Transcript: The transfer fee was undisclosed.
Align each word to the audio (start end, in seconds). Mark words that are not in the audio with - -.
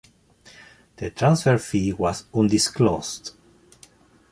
The 0.95 1.11
transfer 1.11 1.59
fee 1.59 1.93
was 1.93 2.25
undisclosed. 2.33 3.35